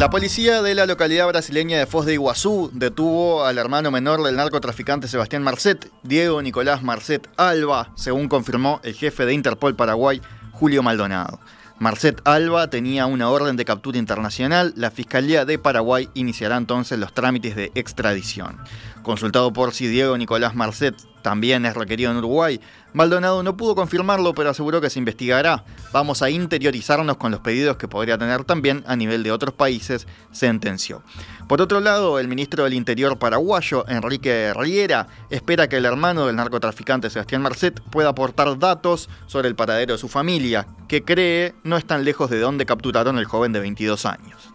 [0.00, 4.34] La policía de la localidad brasileña de Foz de Iguazú detuvo al hermano menor del
[4.34, 10.22] narcotraficante Sebastián Marcet, Diego Nicolás Marcet Alba, según confirmó el jefe de Interpol Paraguay,
[10.52, 11.38] Julio Maldonado.
[11.78, 17.12] Marcet Alba tenía una orden de captura internacional, la Fiscalía de Paraguay iniciará entonces los
[17.12, 18.56] trámites de extradición.
[19.02, 22.60] Consultado por si Diego Nicolás Marcet también es requerido en Uruguay,
[22.92, 25.64] Maldonado no pudo confirmarlo, pero aseguró que se investigará.
[25.92, 30.08] Vamos a interiorizarnos con los pedidos que podría tener también a nivel de otros países,
[30.32, 31.02] sentenció.
[31.46, 36.36] Por otro lado, el ministro del Interior paraguayo, Enrique Riera, espera que el hermano del
[36.36, 41.76] narcotraficante Sebastián Marcet pueda aportar datos sobre el paradero de su familia, que cree no
[41.76, 44.49] están lejos de donde capturaron al joven de 22 años.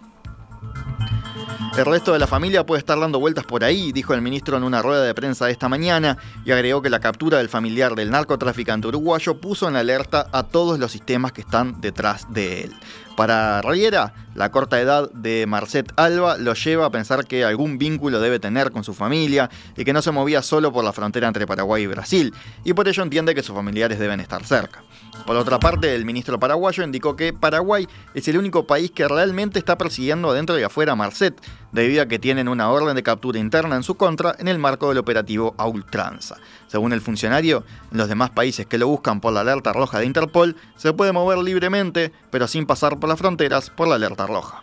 [1.78, 4.64] El resto de la familia puede estar dando vueltas por ahí, dijo el ministro en
[4.64, 8.88] una rueda de prensa esta mañana, y agregó que la captura del familiar del narcotraficante
[8.88, 12.76] uruguayo puso en alerta a todos los sistemas que están detrás de él.
[13.18, 18.20] Para Riera, la corta edad de Marcet Alba lo lleva a pensar que algún vínculo
[18.20, 21.48] debe tener con su familia y que no se movía solo por la frontera entre
[21.48, 24.84] Paraguay y Brasil, y por ello entiende que sus familiares deben estar cerca.
[25.26, 29.58] Por otra parte, el ministro paraguayo indicó que Paraguay es el único país que realmente
[29.58, 31.36] está persiguiendo adentro y afuera a Marcet,
[31.72, 34.90] debido a que tienen una orden de captura interna en su contra en el marco
[34.90, 36.38] del operativo a ultranza.
[36.68, 40.56] Según el funcionario, los demás países que lo buscan por la alerta roja de Interpol,
[40.76, 44.62] se puede mover libremente, pero sin pasar por las fronteras por la alerta roja.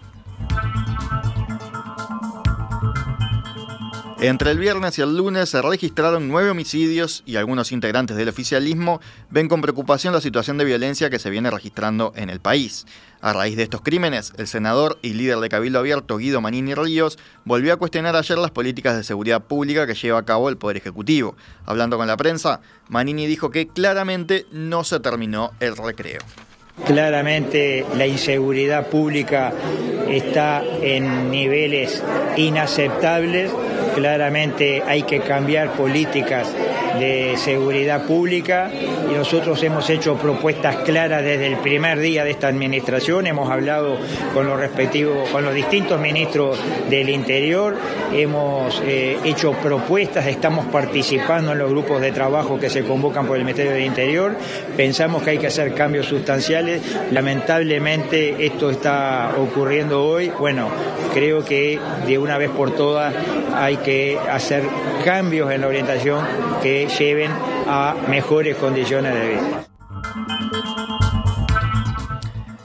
[4.22, 9.00] Entre el viernes y el lunes se registraron nueve homicidios y algunos integrantes del oficialismo
[9.30, 12.86] ven con preocupación la situación de violencia que se viene registrando en el país.
[13.20, 17.18] A raíz de estos crímenes, el senador y líder de Cabildo Abierto Guido Manini Ríos
[17.44, 20.76] volvió a cuestionar ayer las políticas de seguridad pública que lleva a cabo el Poder
[20.76, 21.34] Ejecutivo.
[21.66, 26.20] Hablando con la prensa, Manini dijo que claramente no se terminó el recreo.
[26.86, 29.52] Claramente la inseguridad pública
[30.08, 32.02] está en niveles
[32.36, 33.50] inaceptables
[33.94, 36.48] claramente hay que cambiar políticas
[36.98, 38.70] de seguridad pública
[39.10, 43.98] y nosotros hemos hecho propuestas claras desde el primer día de esta administración, hemos hablado
[44.34, 46.58] con los respectivos, con los distintos ministros
[46.88, 47.76] del Interior,
[48.12, 53.36] hemos eh, hecho propuestas, estamos participando en los grupos de trabajo que se convocan por
[53.36, 54.36] el Ministerio del Interior,
[54.76, 60.68] pensamos que hay que hacer cambios sustanciales, lamentablemente esto está ocurriendo hoy, bueno,
[61.14, 63.14] creo que de una vez por todas
[63.54, 64.62] hay que hacer
[65.04, 66.24] cambios en la orientación
[66.62, 67.30] que lleven
[67.66, 69.66] a mejores condiciones de vida.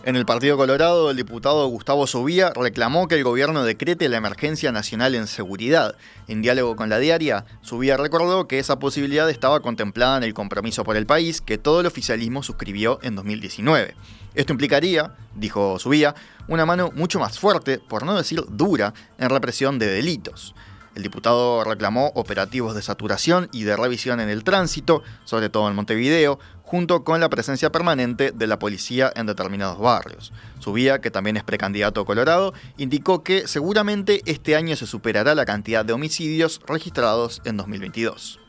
[0.07, 4.71] En el Partido Colorado, el diputado Gustavo Subía reclamó que el gobierno decrete la emergencia
[4.71, 5.97] nacional en seguridad.
[6.29, 10.85] En diálogo con la diaria, Subía recordó que esa posibilidad estaba contemplada en el compromiso
[10.85, 13.95] por el país que todo el oficialismo suscribió en 2019.
[14.33, 16.15] Esto implicaría, dijo Subía,
[16.47, 20.55] una mano mucho más fuerte, por no decir dura, en represión de delitos.
[20.97, 25.75] El diputado reclamó operativos de saturación y de revisión en el tránsito, sobre todo en
[25.75, 30.33] Montevideo, junto con la presencia permanente de la policía en determinados barrios.
[30.57, 35.85] Subía, que también es precandidato colorado, indicó que seguramente este año se superará la cantidad
[35.85, 38.39] de homicidios registrados en 2022.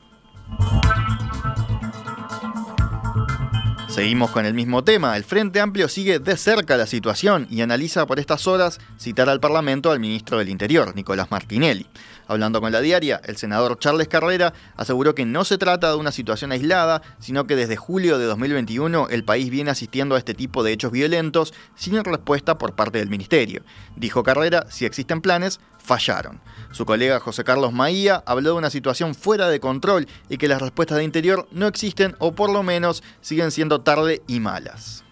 [3.98, 5.16] Seguimos con el mismo tema.
[5.16, 9.40] El Frente Amplio sigue de cerca la situación y analiza por estas horas citar al
[9.40, 11.84] Parlamento al ministro del Interior, Nicolás Martinelli.
[12.28, 16.12] Hablando con la diaria, el senador Charles Carrera aseguró que no se trata de una
[16.12, 20.62] situación aislada, sino que desde julio de 2021 el país viene asistiendo a este tipo
[20.62, 23.64] de hechos violentos sin respuesta por parte del ministerio.
[23.96, 25.58] Dijo Carrera, si existen planes,
[25.88, 26.40] fallaron.
[26.70, 30.60] Su colega José Carlos Maía habló de una situación fuera de control y que las
[30.62, 35.02] respuestas de interior no existen o por lo menos siguen siendo tarde y malas.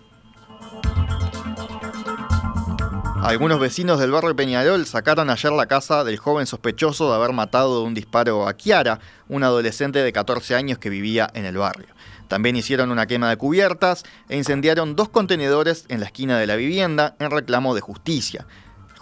[3.23, 7.81] Algunos vecinos del barrio Peñarol sacaron ayer la casa del joven sospechoso de haber matado
[7.81, 11.89] de un disparo a Kiara, una adolescente de 14 años que vivía en el barrio.
[12.29, 16.55] También hicieron una quema de cubiertas e incendiaron dos contenedores en la esquina de la
[16.55, 18.47] vivienda en reclamo de justicia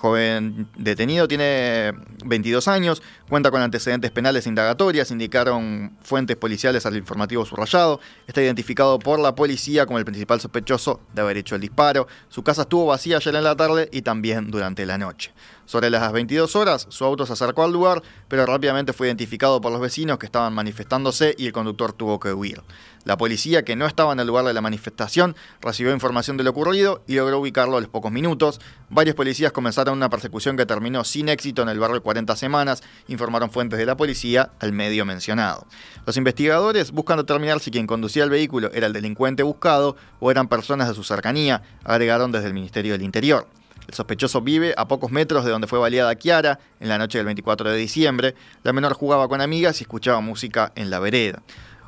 [0.04, 1.94] joven detenido tiene
[2.26, 8.00] 22 años, cuenta con antecedentes penales indagatorias, indicaron fuentes policiales al informativo subrayado.
[8.26, 12.06] Está identificado por la policía como el principal sospechoso de haber hecho el disparo.
[12.28, 15.32] Su casa estuvo vacía ayer en la tarde y también durante la noche.
[15.64, 19.72] Sobre las 22 horas, su auto se acercó al lugar, pero rápidamente fue identificado por
[19.72, 22.62] los vecinos que estaban manifestándose y el conductor tuvo que huir.
[23.04, 26.50] La policía, que no estaba en el lugar de la manifestación, recibió información de lo
[26.50, 28.60] ocurrido y logró ubicarlo a los pocos minutos.
[28.88, 33.50] Varios policías comenzaron una persecución que terminó sin éxito en el barrio 40 semanas, informaron
[33.50, 35.66] fuentes de la policía al medio mencionado.
[36.06, 40.48] Los investigadores buscan determinar si quien conducía el vehículo era el delincuente buscado o eran
[40.48, 43.46] personas de su cercanía, agregaron desde el Ministerio del Interior.
[43.86, 47.26] El sospechoso vive a pocos metros de donde fue baleada Kiara en la noche del
[47.26, 48.34] 24 de diciembre.
[48.62, 51.42] La menor jugaba con amigas y escuchaba música en la vereda.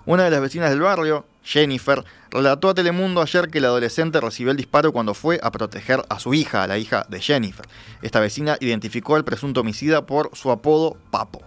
[0.04, 4.50] Una de las vecinas del barrio, Jennifer, relató a Telemundo ayer que el adolescente recibió
[4.50, 7.64] el disparo cuando fue a proteger a su hija, la hija de Jennifer.
[8.02, 11.40] Esta vecina identificó al presunto homicida por su apodo Papo.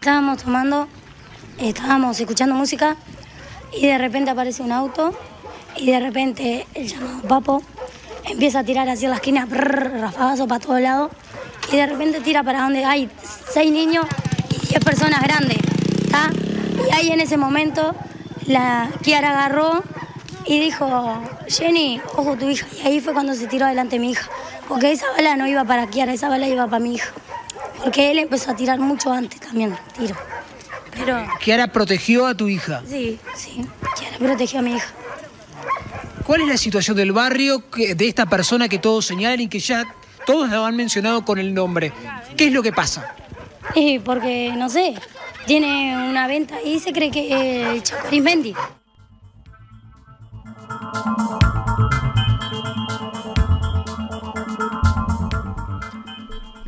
[0.00, 0.88] Estábamos tomando,
[1.58, 2.96] estábamos escuchando música
[3.78, 5.12] y de repente aparece un auto
[5.76, 7.62] y de repente el llamado Papo
[8.24, 11.12] empieza a tirar hacia la esquina, rafagazo para todos lados
[11.70, 13.10] y de repente tira para donde hay
[13.52, 14.06] seis niños
[14.50, 15.58] y diez personas grandes.
[16.88, 17.94] Y ahí en ese momento
[18.48, 19.84] la Kiara agarró
[20.46, 22.66] y dijo, Jenny, ojo tu hija.
[22.82, 24.28] Y ahí fue cuando se tiró adelante mi hija.
[24.66, 27.12] Porque esa bala no iba para Kiara, esa bala iba para mi hija.
[27.84, 30.16] Porque él empezó a tirar mucho antes también, tiro.
[30.96, 31.24] Pero...
[31.40, 32.82] ¿Kiara protegió a tu hija?
[32.88, 33.64] Sí, sí,
[33.98, 34.88] Kiara protegió a mi hija.
[36.24, 39.84] ¿Cuál es la situación del barrio de esta persona que todos señalan y que ya
[40.26, 41.92] todos la han mencionado con el nombre?
[42.36, 43.14] ¿Qué es lo que pasa?
[43.74, 44.94] Sí, porque, no sé,
[45.48, 48.54] tiene una venta y se cree que es Chaco Arismendi.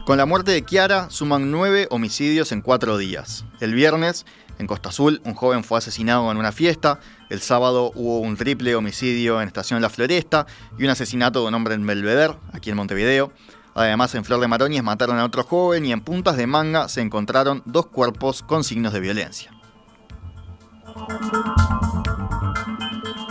[0.07, 3.45] Con la muerte de Kiara suman nueve homicidios en cuatro días.
[3.61, 4.25] El viernes,
[4.59, 7.01] en Costa Azul, un joven fue asesinado en una fiesta.
[7.29, 10.47] El sábado hubo un triple homicidio en Estación La Floresta
[10.79, 13.31] y un asesinato de un hombre en Belvedere, aquí en Montevideo.
[13.75, 17.01] Además, en Flor de Maroñez mataron a otro joven y en Puntas de Manga se
[17.01, 19.53] encontraron dos cuerpos con signos de violencia.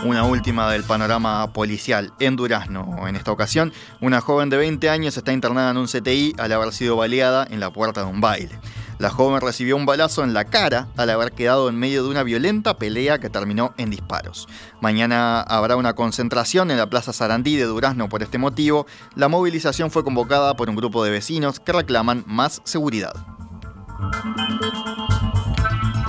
[0.04, 3.06] Una última del panorama policial en Durazno.
[3.06, 6.72] En esta ocasión, una joven de 20 años está internada en un CTI al haber
[6.72, 8.58] sido baleada en la puerta de un baile.
[9.00, 12.22] La joven recibió un balazo en la cara al haber quedado en medio de una
[12.22, 14.46] violenta pelea que terminó en disparos.
[14.82, 18.86] Mañana habrá una concentración en la Plaza Sarandí de Durazno por este motivo.
[19.14, 23.14] La movilización fue convocada por un grupo de vecinos que reclaman más seguridad.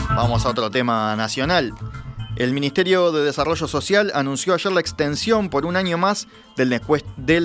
[0.09, 1.73] Vamos a otro tema nacional.
[2.41, 6.27] El Ministerio de Desarrollo Social anunció ayer la extensión por un año más
[6.57, 6.69] del,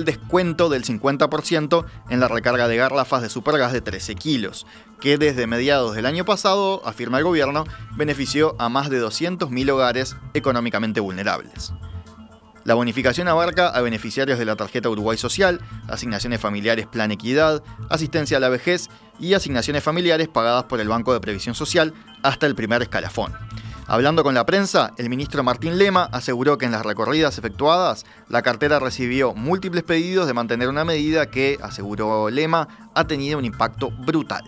[0.05, 4.65] descuento del 50% en la recarga de garrafas de supergas de 13 kilos,
[4.99, 7.65] que desde mediados del año pasado, afirma el gobierno,
[7.95, 11.73] benefició a más de 200.000 hogares económicamente vulnerables.
[12.63, 17.61] La bonificación abarca a beneficiarios de la tarjeta Uruguay Social, asignaciones familiares Plan Equidad,
[17.91, 18.89] asistencia a la vejez
[19.19, 23.35] y asignaciones familiares pagadas por el Banco de Previsión Social hasta el primer escalafón.
[23.89, 28.41] Hablando con la prensa, el ministro Martín Lema aseguró que en las recorridas efectuadas, la
[28.41, 33.89] cartera recibió múltiples pedidos de mantener una medida que, aseguró Lema, ha tenido un impacto
[33.89, 34.43] brutal.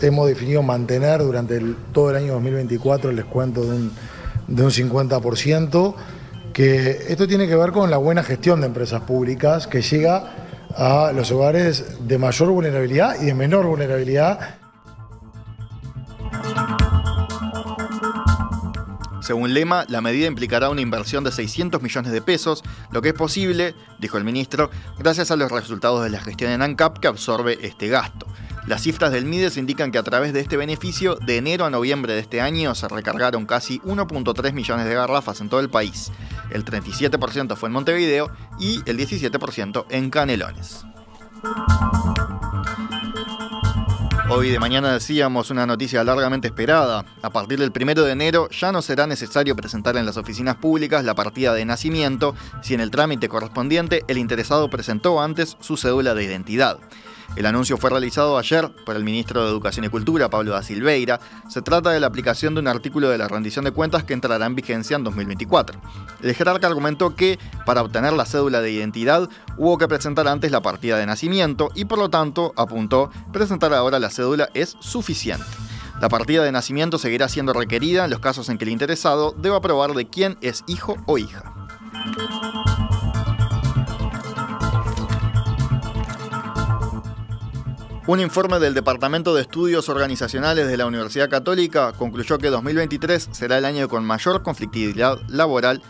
[0.00, 1.60] Hemos definido mantener durante
[1.92, 3.92] todo el año 2024 el descuento de un,
[4.46, 5.94] de un 50%,
[6.52, 10.34] que esto tiene que ver con la buena gestión de empresas públicas que llega
[10.76, 14.61] a los hogares de mayor vulnerabilidad y de menor vulnerabilidad
[19.22, 23.14] Según Lema, la medida implicará una inversión de 600 millones de pesos, lo que es
[23.14, 27.56] posible, dijo el ministro, gracias a los resultados de la gestión en ANCAP que absorbe
[27.62, 28.26] este gasto.
[28.66, 32.14] Las cifras del MIDES indican que a través de este beneficio, de enero a noviembre
[32.14, 36.10] de este año se recargaron casi 1.3 millones de garrafas en todo el país.
[36.50, 40.84] El 37% fue en Montevideo y el 17% en Canelones.
[44.34, 47.04] Hoy de mañana decíamos una noticia largamente esperada.
[47.20, 51.04] A partir del 1 de enero ya no será necesario presentar en las oficinas públicas
[51.04, 56.14] la partida de nacimiento si en el trámite correspondiente el interesado presentó antes su cédula
[56.14, 56.78] de identidad.
[57.34, 61.18] El anuncio fue realizado ayer por el ministro de Educación y Cultura, Pablo da Silveira.
[61.48, 64.44] Se trata de la aplicación de un artículo de la rendición de cuentas que entrará
[64.44, 65.80] en vigencia en 2024.
[66.22, 70.60] El jerarca argumentó que, para obtener la cédula de identidad, hubo que presentar antes la
[70.60, 75.46] partida de nacimiento y, por lo tanto, apuntó, presentar ahora la cédula es suficiente.
[76.02, 79.60] La partida de nacimiento seguirá siendo requerida en los casos en que el interesado deba
[79.62, 81.54] probar de quién es hijo o hija.
[88.04, 93.58] Un informe del Departamento de Estudios Organizacionales de la Universidad Católica concluyó que 2023 será
[93.58, 95.80] el año con mayor conflictividad laboral,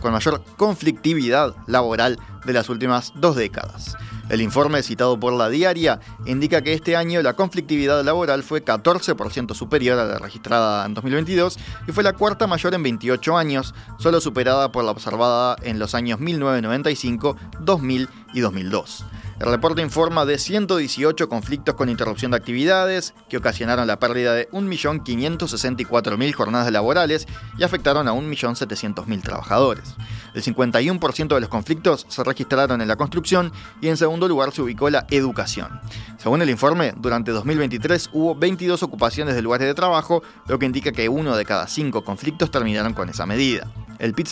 [0.00, 3.98] con mayor conflictividad laboral de las últimas dos décadas.
[4.30, 9.54] El informe citado por la diaria indica que este año la conflictividad laboral fue 14%
[9.54, 14.22] superior a la registrada en 2022 y fue la cuarta mayor en 28 años, solo
[14.22, 19.04] superada por la observada en los años 1995, 2000 y 2002.
[19.40, 24.50] El reporte informa de 118 conflictos con interrupción de actividades que ocasionaron la pérdida de
[24.50, 29.94] 1.564.000 jornadas laborales y afectaron a 1.700.000 trabajadores.
[30.34, 34.62] El 51% de los conflictos se registraron en la construcción y en segundo lugar se
[34.62, 35.80] ubicó la educación.
[36.18, 40.90] Según el informe, durante 2023 hubo 22 ocupaciones de lugares de trabajo, lo que indica
[40.90, 43.72] que uno de cada cinco conflictos terminaron con esa medida.
[44.00, 44.28] El pit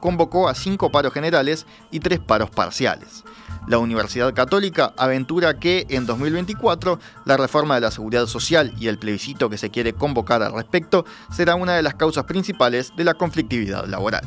[0.00, 3.24] convocó a cinco paros generales y tres paros parciales.
[3.66, 8.98] La Universidad Católica aventura que en 2024 la reforma de la seguridad social y el
[8.98, 13.14] plebiscito que se quiere convocar al respecto será una de las causas principales de la
[13.14, 14.22] conflictividad laboral.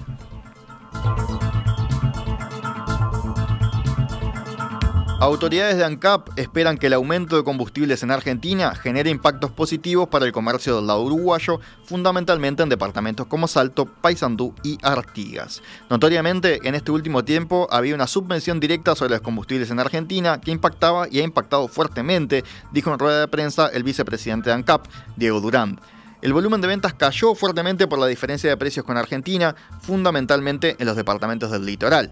[5.24, 10.25] Autoridades de ANCAP esperan que el aumento de combustibles en Argentina genere impactos positivos para
[10.25, 15.62] el comercio del lado uruguayo, fundamentalmente en departamentos como Salto, Paysandú y Artigas.
[15.89, 20.51] Notoriamente, en este último tiempo había una subvención directa sobre los combustibles en Argentina que
[20.51, 25.39] impactaba y ha impactado fuertemente, dijo en rueda de prensa el vicepresidente de ANCAP, Diego
[25.39, 25.80] Durán.
[26.22, 30.86] El volumen de ventas cayó fuertemente por la diferencia de precios con Argentina, fundamentalmente en
[30.86, 32.12] los departamentos del litoral.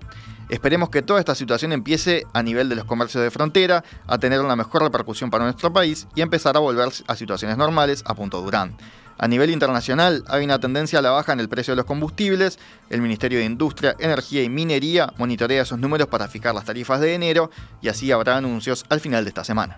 [0.52, 4.42] Esperemos que toda esta situación empiece a nivel de los comercios de frontera a tener
[4.42, 8.42] una mejor repercusión para nuestro país y empezar a volver a situaciones normales, a punto
[8.42, 8.76] Durán.
[9.18, 12.60] A nivel internacional hay una tendencia a la baja en el precio de los combustibles.
[12.90, 17.14] El Ministerio de Industria, Energía y Minería monitorea esos números para fijar las tarifas de
[17.14, 17.50] enero
[17.82, 19.78] y así habrá anuncios al final de esta semana.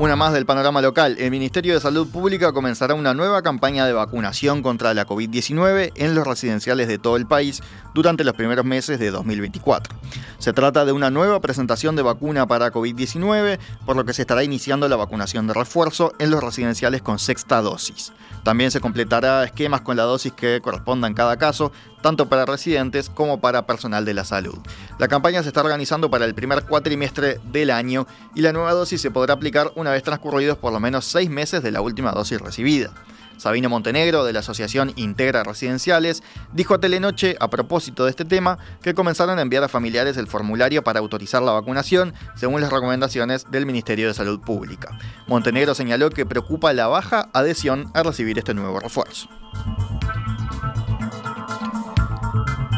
[0.00, 1.16] Una más del panorama local.
[1.18, 6.14] El Ministerio de Salud Pública comenzará una nueva campaña de vacunación contra la COVID-19 en
[6.14, 7.60] los residenciales de todo el país
[7.92, 9.94] durante los primeros meses de 2024.
[10.40, 14.42] Se trata de una nueva presentación de vacuna para COVID-19, por lo que se estará
[14.42, 18.14] iniciando la vacunación de refuerzo en los residenciales con sexta dosis.
[18.42, 23.10] También se completará esquemas con la dosis que corresponda en cada caso, tanto para residentes
[23.10, 24.56] como para personal de la salud.
[24.98, 29.02] La campaña se está organizando para el primer cuatrimestre del año y la nueva dosis
[29.02, 32.40] se podrá aplicar una vez transcurridos por lo menos seis meses de la última dosis
[32.40, 32.94] recibida.
[33.40, 38.58] Sabino Montenegro, de la Asociación Integra Residenciales, dijo a Telenoche, a propósito de este tema,
[38.82, 43.50] que comenzaron a enviar a familiares el formulario para autorizar la vacunación, según las recomendaciones
[43.50, 44.98] del Ministerio de Salud Pública.
[45.26, 49.30] Montenegro señaló que preocupa la baja adhesión a recibir este nuevo refuerzo.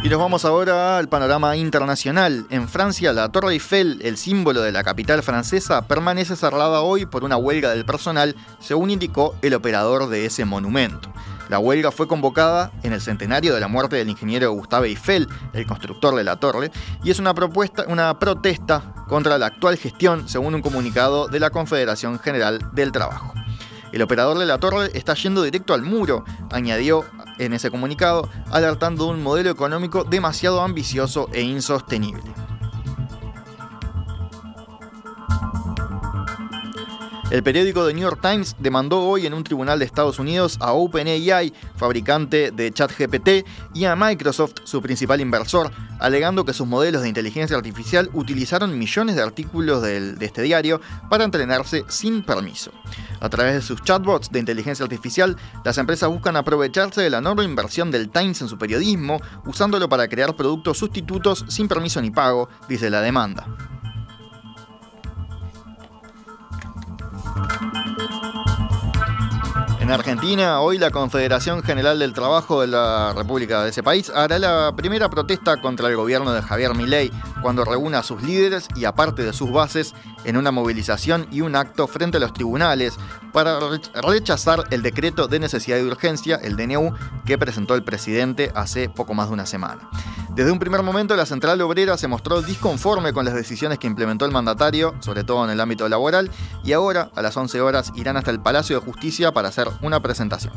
[0.04, 2.44] Y nos vamos ahora al panorama internacional.
[2.50, 7.22] En Francia, la Torre Eiffel, el símbolo de la capital francesa, permanece cerrada hoy por
[7.22, 11.12] una huelga del personal, según indicó el operador de ese monumento.
[11.48, 15.66] La huelga fue convocada en el centenario de la muerte del ingeniero Gustave Eiffel, el
[15.66, 16.72] constructor de la torre,
[17.04, 21.50] y es una, propuesta, una protesta contra la actual gestión, según un comunicado de la
[21.50, 23.34] Confederación General del Trabajo.
[23.92, 27.04] El operador de la torre está yendo directo al muro, añadió
[27.44, 32.41] en ese comunicado, alertando de un modelo económico demasiado ambicioso e insostenible.
[37.32, 40.74] El periódico The New York Times demandó hoy en un tribunal de Estados Unidos a
[40.74, 47.08] OpenAI, fabricante de ChatGPT, y a Microsoft, su principal inversor, alegando que sus modelos de
[47.08, 52.70] inteligencia artificial utilizaron millones de artículos de este diario para entrenarse sin permiso.
[53.20, 57.44] A través de sus chatbots de inteligencia artificial, las empresas buscan aprovecharse de la enorme
[57.44, 62.50] inversión del Times en su periodismo, usándolo para crear productos sustitutos sin permiso ni pago,
[62.68, 63.46] dice la demanda.
[69.94, 74.72] Argentina, hoy la Confederación General del Trabajo de la República de ese país hará la
[74.74, 79.22] primera protesta contra el gobierno de Javier Milei cuando reúna a sus líderes y aparte
[79.22, 79.94] de sus bases
[80.24, 82.96] en una movilización y un acto frente a los tribunales
[83.32, 83.58] para
[84.02, 86.94] rechazar el decreto de necesidad de urgencia, el DNU,
[87.26, 89.90] que presentó el presidente hace poco más de una semana.
[90.34, 94.24] Desde un primer momento, la Central Obrera se mostró disconforme con las decisiones que implementó
[94.24, 96.30] el mandatario, sobre todo en el ámbito laboral,
[96.64, 100.00] y ahora, a las 11 horas, irán hasta el Palacio de Justicia para hacer una
[100.00, 100.52] presentación.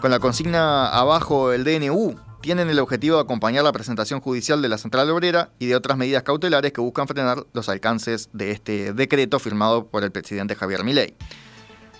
[0.00, 4.68] Con la consigna abajo el DNU, tienen el objetivo de acompañar la presentación judicial de
[4.68, 8.92] la Central Obrera y de otras medidas cautelares que buscan frenar los alcances de este
[8.92, 11.16] decreto firmado por el presidente Javier Milei.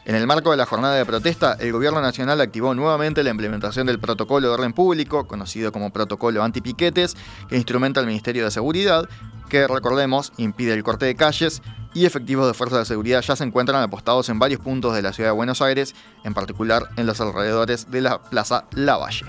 [0.05, 3.87] En el marco de la jornada de protesta, el Gobierno Nacional activó nuevamente la implementación
[3.87, 7.15] del protocolo de orden público, conocido como protocolo antipiquetes,
[7.49, 9.07] que instrumenta el Ministerio de Seguridad,
[9.51, 11.61] que recordemos impide el corte de calles
[11.95, 15.13] y efectivos de fuerzas de seguridad ya se encuentran apostados en varios puntos de la
[15.13, 19.27] ciudad de Buenos Aires, en particular en los alrededores de la Plaza Lavalle.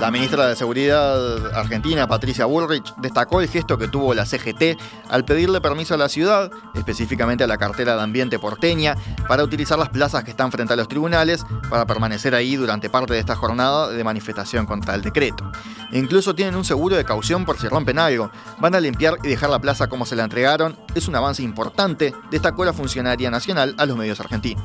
[0.00, 4.78] La ministra de Seguridad argentina, Patricia Bullrich, destacó el gesto que tuvo la CGT
[5.10, 8.94] al pedirle permiso a la ciudad, específicamente a la cartera de ambiente porteña,
[9.26, 13.14] para utilizar las plazas que están frente a los tribunales para permanecer ahí durante parte
[13.14, 15.50] de esta jornada de manifestación contra el decreto.
[15.90, 18.30] incluso tienen un seguro de caución por si rompen algo.
[18.60, 20.76] Van a limpiar y dejar la plaza como se la entregaron.
[20.94, 24.64] Es un avance importante, destacó la funcionaria nacional a los medios argentinos.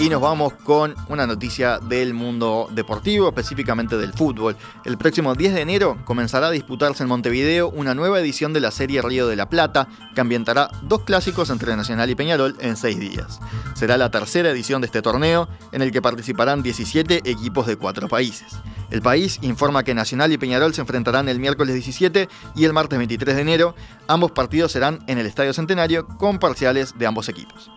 [0.00, 4.56] Y nos vamos con una noticia del mundo deportivo, específicamente del fútbol.
[4.84, 8.70] El próximo 10 de enero comenzará a disputarse en Montevideo una nueva edición de la
[8.70, 13.00] Serie Río de la Plata, que ambientará dos clásicos entre Nacional y Peñarol en seis
[13.00, 13.40] días.
[13.74, 18.06] Será la tercera edición de este torneo, en el que participarán 17 equipos de cuatro
[18.06, 18.54] países.
[18.92, 22.98] El país informa que Nacional y Peñarol se enfrentarán el miércoles 17 y el martes
[22.98, 23.74] 23 de enero.
[24.06, 27.68] Ambos partidos serán en el Estadio Centenario con parciales de ambos equipos.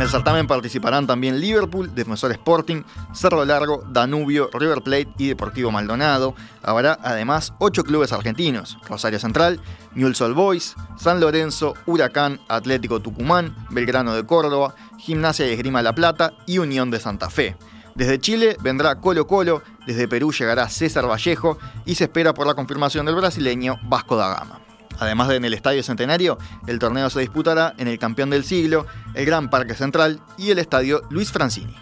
[0.00, 5.70] En el certamen participarán también Liverpool, Defensor Sporting, Cerro Largo, Danubio, River Plate y Deportivo
[5.70, 6.34] Maldonado.
[6.62, 9.60] Habrá además ocho clubes argentinos: Rosario Central,
[9.94, 15.94] Newell's Old Boys, San Lorenzo, Huracán, Atlético Tucumán, Belgrano de Córdoba, Gimnasia y Esgrima La
[15.94, 17.58] Plata y Unión de Santa Fe.
[17.94, 22.54] Desde Chile vendrá Colo Colo, desde Perú llegará César Vallejo y se espera por la
[22.54, 24.69] confirmación del brasileño Vasco da Gama.
[25.00, 28.86] Además de en el Estadio Centenario, el torneo se disputará en el Campeón del Siglo,
[29.14, 31.74] el Gran Parque Central y el Estadio Luis Francini.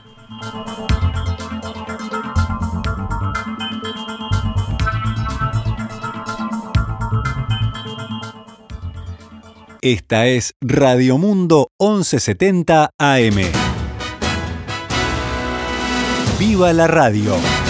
[9.81, 13.37] Esta es Radio Mundo 1170 AM.
[16.39, 17.68] ¡Viva la radio!